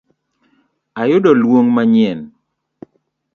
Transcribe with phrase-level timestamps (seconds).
[1.01, 2.19] Ayudo luong' mayien.